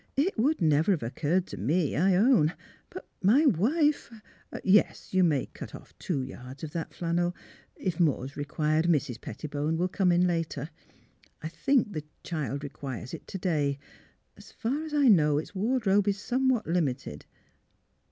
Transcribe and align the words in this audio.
It 0.17 0.35
would 0.35 0.63
never 0.63 0.93
have 0.93 1.03
occurred 1.03 1.45
to 1.45 1.57
me, 1.57 1.95
I 1.95 2.15
own; 2.15 2.55
but 2.89 3.07
my 3.21 3.45
wife 3.45 4.11
Yes; 4.63 5.13
you 5.13 5.23
may 5.23 5.45
cut 5.45 5.75
off 5.75 5.95
two 5.99 6.23
yards 6.23 6.63
of 6.63 6.71
that 6.71 6.91
flannel. 6.91 7.35
If 7.75 7.99
more 7.99 8.25
is 8.25 8.35
required, 8.35 8.85
Mrs. 8.85 9.19
Petti 9.21 9.47
bone 9.47 9.77
will 9.77 9.87
come 9.87 10.11
in 10.11 10.25
later. 10.25 10.71
I 11.43 11.49
think 11.49 11.93
the 11.93 12.03
child 12.23 12.63
re 12.63 12.69
quires 12.69 13.13
it 13.13 13.27
to 13.27 13.37
day. 13.37 13.77
As 14.35 14.51
far 14.51 14.85
as 14.85 14.91
I 14.95 15.07
know, 15.07 15.37
its 15.37 15.53
wardrobe 15.53 16.07
is 16.07 16.17
somewhat 16.19 16.65
limited." 16.65 17.27